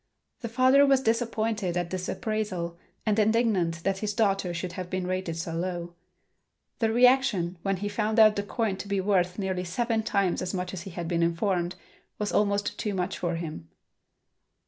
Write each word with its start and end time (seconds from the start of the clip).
The 0.39 0.49
father 0.49 0.83
was 0.83 1.01
disappointed 1.01 1.77
at 1.77 1.91
this 1.91 2.09
appraisal 2.09 2.75
and 3.05 3.19
indignant 3.19 3.83
that 3.83 3.99
his 3.99 4.15
daughter 4.15 4.51
should 4.51 4.71
have 4.71 4.89
been 4.89 5.05
rated 5.05 5.37
so 5.37 5.53
low. 5.53 5.93
The 6.79 6.91
reaction, 6.91 7.59
when 7.61 7.77
he 7.77 7.87
found 7.87 8.17
the 8.17 8.31
coin 8.41 8.77
to 8.77 8.87
be 8.87 8.99
worth 8.99 9.37
nearly 9.37 9.63
seven 9.63 10.01
times 10.01 10.41
as 10.41 10.55
much 10.55 10.73
as 10.73 10.81
he 10.81 10.89
had 10.89 11.07
been 11.07 11.21
informed, 11.21 11.75
was 12.17 12.31
almost 12.31 12.79
too 12.79 12.95
much 12.95 13.19
for 13.19 13.35
him. 13.35 13.69